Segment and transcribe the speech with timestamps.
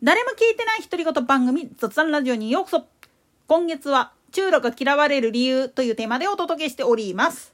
[0.00, 2.86] 誰も聞いてない独り言番組雑談ラジオにようこそ。
[3.48, 7.52] 今月は中ロが嫌われる理由というテーマでお届けしております。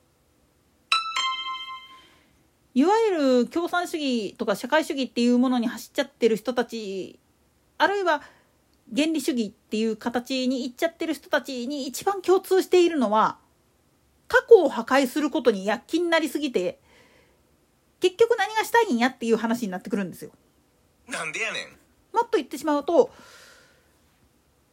[2.75, 7.19] いわゆる共産主義とか社会主義っていうものに走っちゃってる人たち
[7.79, 8.21] あるいは
[8.95, 13.39] 原理主義っていう形にいっちゃってる人たちに一番共通しているのは
[14.29, 16.79] 過去を破壊することに躍起になりすぎて
[18.01, 20.31] 結局何がしたいんやっていう話になってくるんですよ。
[21.09, 21.84] なんでやねん。
[22.15, 23.11] もっと言ってしまうと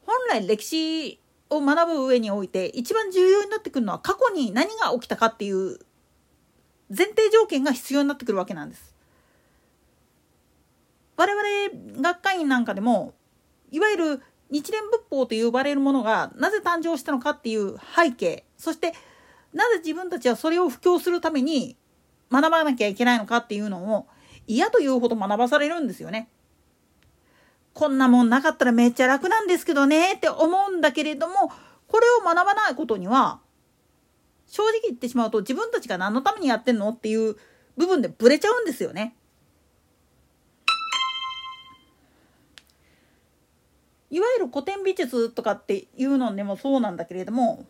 [0.05, 5.79] 本来歴史を学ぶ上において一番重要になってくるのは過去に何が起きたかっていう
[6.95, 8.93] 前提条件が必要になってくるわけなんです。
[11.17, 13.13] 我々学会員なんかでも
[13.69, 18.93] いわゆる日蓮仏法と呼ばれるものがなぜ誕生したのかっていう背景そして
[19.53, 21.77] なぜ自分たちはそれを布教するために
[22.31, 24.07] 学ばなきゃいけないのかっていうのを
[24.47, 26.29] 嫌というほど学ばされるんですよね。
[27.73, 31.51] こんなもんなかったらめっちゃ楽なんですけどねって思うんだけれども
[31.87, 33.39] これを学ばないことには
[34.47, 37.37] 正直言ってしまうと自分たちが何のためにやってんのっていう
[37.77, 39.15] 部分でブレちゃうんですよね。
[44.09, 47.65] いわゆる古典美術とかっていうのでもそうなんだけれども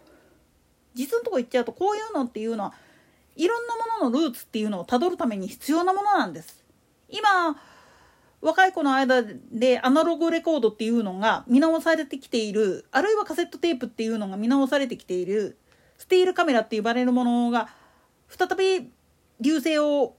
[0.95, 2.73] 実のとこ言っちゃうとこういうのっていうのは
[3.35, 6.63] いろんなもののルーツっていうのをたどるために必要なものなんです。
[7.09, 7.55] 今
[8.41, 15.57] 若い子の間でアナログレコードっていうのが見直されてきているあるいはカセットテープっていうのが見直されてきている
[15.97, 17.69] スティールカメラって呼ばれるものが
[18.27, 18.89] 再び
[19.39, 20.15] 流星を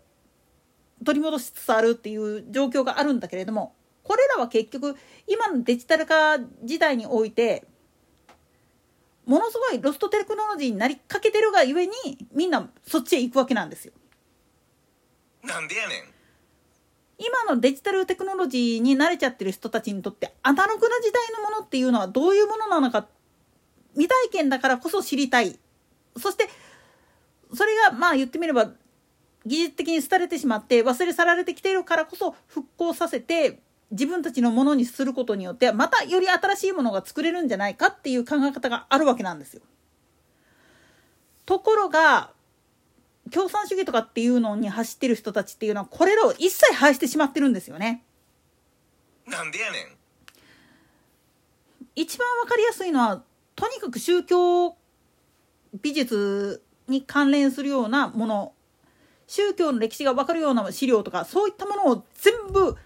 [1.04, 7.66] 取り戻しつつあるっていう状況があるんだけれどもこれらは結局今のデジタル化時代において
[9.26, 11.92] ものすごいロストテクノロジーになりかけてるがゆえに
[12.32, 13.92] みんなそっちへ行くわけなんですよ。
[15.44, 16.11] なんでやねん
[17.18, 23.06] 今のデジタルテクノロジーに慣れちゃってる人たちにとってアナログな時代のものっていうのはどういうものなのか
[23.92, 25.58] 未体験だからこそ知りたい
[26.16, 26.48] そして
[27.54, 28.70] それがまあ言ってみれば
[29.44, 33.58] 技術的に廃れてしまって忘れ去られてきているからこそ復興させて
[33.90, 39.62] 自分たちのものにすることによってまたより新しいものが作れるんじゃないかっていう考え方があるわけなんですよ。
[41.44, 42.30] ところが
[43.30, 48.02] 共産主義とかっていうのに走ってる人たちっていうのはこれらを一切排してしまってるんですよね。
[49.26, 49.96] なんでやねん
[51.94, 53.22] 一番わかりやすいのは
[53.54, 54.76] とにかく宗教
[55.80, 58.52] 美術に関連するようなもの
[59.26, 62.76] 宗教の歴史が分かるような資料とかそういったものを全部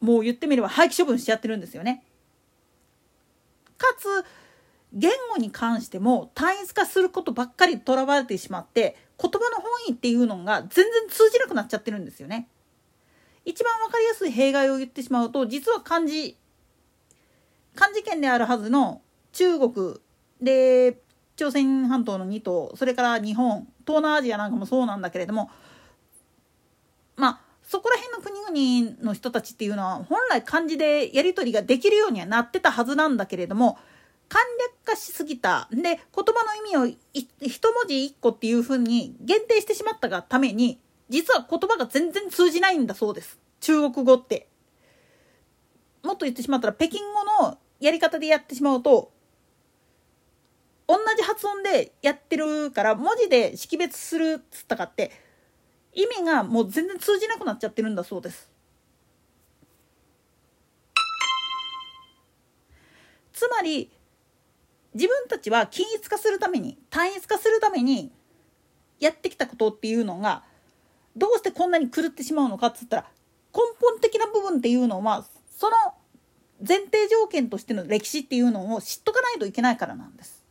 [0.00, 2.04] もう言ってみれば廃棄処分しちゃってるんですよね。
[3.78, 4.24] かつ
[4.96, 12.48] 言語に関しても単一化することばっかりとらわれてしまって言葉の本意っていうのが全然通じなくなっちゃってるんですよね。
[13.44, 16.36] 一番わかりやすい弊害を言ってしまうと実は漢字
[17.76, 19.02] 漢字圏であるはずの
[19.32, 20.00] 中国
[20.42, 20.98] で
[21.36, 25.50] 朝鮮半島の2島それから日本東南アジアなんかもそうなんだけれども
[27.14, 33.78] まあそこら辺の国々の人たちっていうのは本来漢字でやり取りができるようにはなってたはずなんだけれども
[34.28, 44.48] 簡略化しすぎたで言葉の意味を一文字一個っていうふうに限定してしまったがために実は言葉が全然通じないんだそうです中国語って。
[46.02, 49.12] もっと言ってしまったら北京語のやり方でやってしまうと
[50.86, 55.10] 同じ発音でやってるから文字で識別するっつったかって
[55.92, 58.50] 意味がもう全然通じなくなっちゃってるんだそうです。
[63.32, 63.90] つまり
[64.96, 68.10] 自分たちは均一化するために単一化するために
[68.98, 70.42] やってきたことっていうのが
[71.16, 73.04] どうしてこんなに狂ってしまうのかっつったら
[73.54, 75.76] 根本的な部分っていうのはその
[76.66, 80.42] 前提条件としての歴史っていうのを知っとかないといけないからなんです。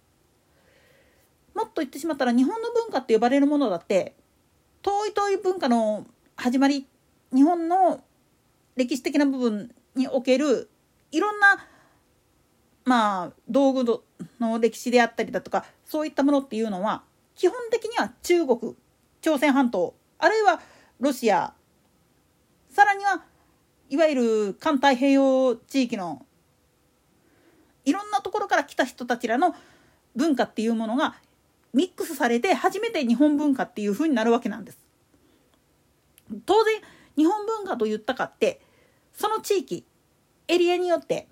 [1.55, 4.16] もっと言ってしまったら日本の文化って呼ばれるものだって
[4.84, 6.05] 遠い遠い文化の
[6.35, 6.85] 始まり
[7.34, 8.03] 日本の
[8.75, 10.70] 歴史的な部分における
[11.11, 11.66] いろんな
[12.85, 13.84] まあ道具
[14.40, 17.03] の歴史であったりだとかそういったものっていうのは
[17.35, 18.76] 基本的には中国
[19.22, 20.61] 朝鮮半島あるいは
[20.99, 21.53] ロシア
[22.70, 23.23] さらには
[23.90, 26.26] いわゆる環太平洋地域の
[27.85, 29.55] いろんなところから来た人たちらの
[30.16, 31.16] 文化っていうものが
[31.73, 34.79] ミックスされて初めて日本文化っていう風になるわけなんです。
[36.46, 36.82] 当然
[37.17, 38.61] 日本文化と言ったかって
[39.14, 39.85] その地域
[40.47, 41.28] エリアによって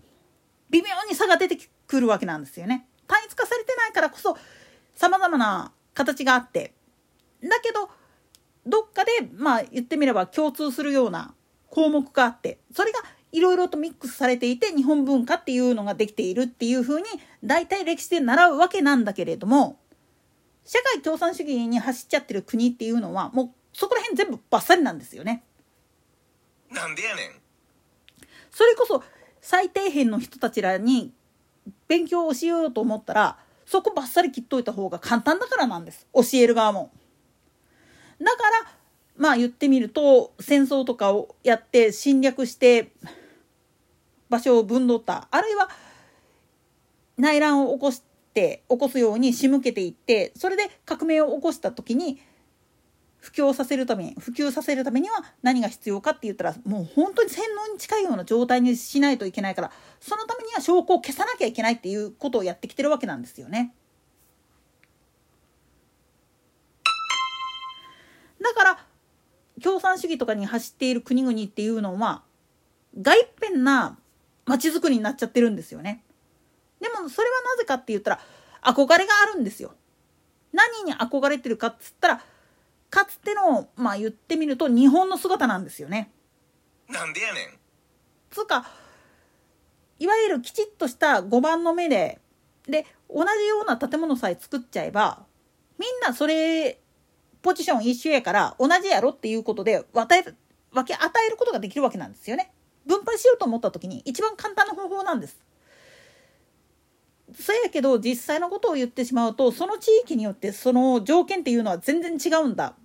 [0.69, 1.57] 微妙に差が出て
[1.87, 2.87] くるわけなんですよね。
[3.07, 4.37] 単一化されてないからこそ
[4.95, 6.73] 様々な形があって
[7.41, 7.89] だけど
[8.65, 11.33] どっかでまあ言ってみれば共通するような
[11.69, 12.99] 項目があってそれが
[13.31, 17.07] いろいろとミックスされていて日本文化っていうのができているっていうふうに
[17.43, 19.79] 大体歴史で習うわけなんだけれども
[20.65, 25.43] 社会共産主義に走っちゃってる国っていうのはもうそこら辺全部バッサリなんですよね。
[26.71, 27.31] なんでやねん
[28.51, 29.03] それこそ
[29.53, 31.13] 最底辺の人たちらに
[31.87, 36.89] 勉強を教えようと思ったらそこバッサリ切っといた方が簡単だからなんです教える側も。
[38.19, 38.71] だから
[39.15, 42.93] まあ言ってみると戦争とかをやって侵略して
[44.27, 45.69] 場所を分取ったあるいは
[47.17, 48.01] 内乱を起こし
[48.33, 52.19] て起こすように仕向けていってそれで革命を起こした時に
[53.23, 59.71] 布教させるために普及させるためには何が必要かって言ったらもう本当に洗脳に近いような状態にしないといけないから
[60.01, 63.73] そのためには証拠を消さなきゃいけないっていうことをやってきてるわけなんですよね。
[68.41, 68.85] だから
[69.63, 72.23] 共産主義とかに走っている国々っていうのは
[72.99, 73.97] 外変な
[74.45, 76.03] 街づくりになっちゃってるんですよね。
[76.81, 78.19] でもそれはなぜかって言ったら
[78.63, 79.75] 憧れがあるんですよ。
[80.51, 82.25] 何に憧れてるかっつったら
[82.93, 86.11] かつてのまあ言ってみると日本の姿なんですよね。
[86.87, 87.59] なんでやねん
[88.29, 88.67] つうか
[89.97, 92.19] いわゆるきちっとした5番の目で
[92.67, 95.23] で同じような建物さえ作っちゃえば
[95.79, 96.79] みんなそれ
[97.41, 100.35] ポジション一緒やから同じやろっていうことで与える
[100.71, 102.53] 分け与えることができるわけなんですよね。
[102.85, 105.43] 分配しようと思った時に一番簡単な方法なんです。
[107.39, 112.75] そやけど実際のことを言ってしまうとその地域によってその条件っていうのは全然違うんだ。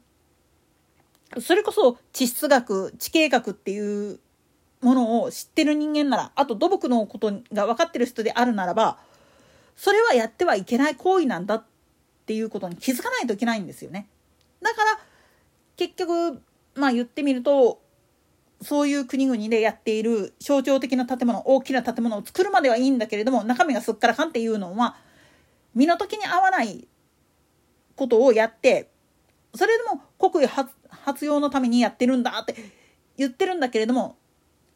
[1.40, 4.20] それこそ地質学地形学っていう
[4.80, 8.98] ものを知ってる人間ならあと土木のことが分かってる人であるならば
[9.76, 11.64] それはやってはいけない行為なんだっ
[12.26, 14.08] ていうことに気づかないといけないんですよね。
[14.60, 14.98] だから
[15.76, 16.42] 結局
[16.74, 17.80] まあ言ってみると
[18.60, 24.96] そういう国々でやっている象徴的な建物大きな建物を作るまではいいんだけれども中身がすっからかんっていうのは
[25.74, 26.88] 身の時に合わない
[27.94, 28.90] ことをやって
[29.54, 32.54] それでも国威発発揚のためにやってるんだって
[33.16, 34.16] 言ってるんだけれども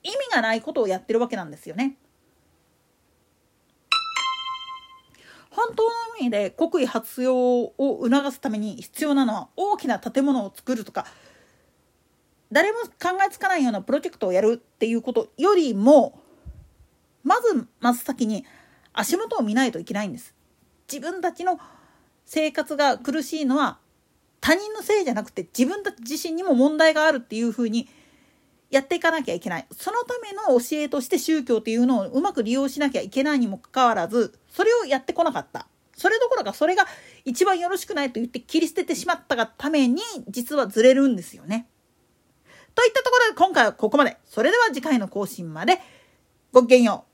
[0.03, 1.97] 意味がないことをやってるわけなんですよね。
[5.51, 11.07] 本当の意味で国威発揚を促すために必要なのは大きな建物を作るとか
[12.51, 16.19] 誰も考えつかないようなプロジェクトをやるっていうことよりも
[17.23, 18.47] まず真っ先に
[18.95, 20.35] 足元を見ないといけないんです。
[20.91, 21.59] 自分たちの
[22.25, 23.79] 生活が苦しいのは
[24.43, 27.89] 他人のせいじゃなくて自分たち自身にも問題があるっていうふうに
[28.71, 29.67] やっていかなきゃいけない。
[29.71, 35.69] そのための教えとして宗教っていうのをうまく利用しなきゃいけないにもかかわらず、それをやってこなかった。
[35.97, 36.87] それどころかそれが
[37.25, 41.69] 一番よろしくないと言って切り捨ててしまったがために実はずれるんですよね。
[42.75, 44.17] といったところで今回はここまで。
[44.25, 45.79] それでは次回の更新まで
[46.51, 47.12] ごきげんよう。